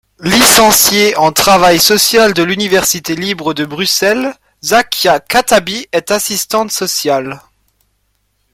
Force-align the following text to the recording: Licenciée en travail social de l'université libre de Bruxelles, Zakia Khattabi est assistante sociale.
Licenciée 0.23 1.15
en 1.15 1.31
travail 1.31 1.77
social 1.79 2.33
de 2.33 2.41
l'université 2.41 3.13
libre 3.13 3.53
de 3.53 3.65
Bruxelles, 3.65 4.33
Zakia 4.65 5.19
Khattabi 5.19 5.85
est 5.91 6.09
assistante 6.09 6.71
sociale. 6.71 7.39